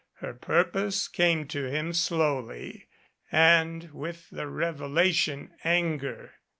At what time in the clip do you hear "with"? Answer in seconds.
3.93-4.31